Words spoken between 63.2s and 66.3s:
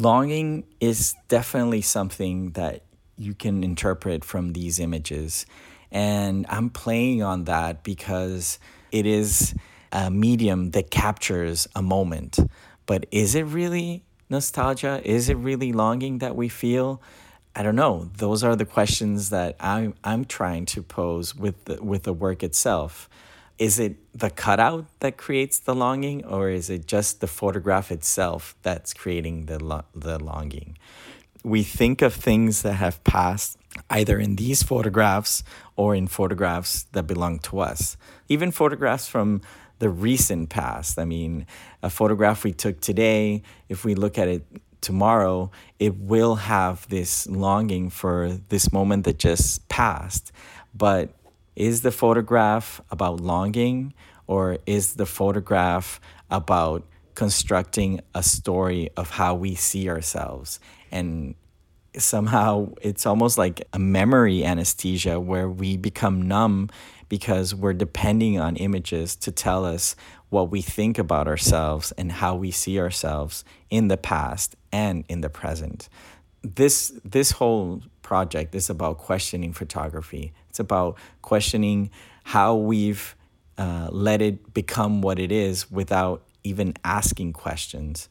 like a memory anesthesia where we become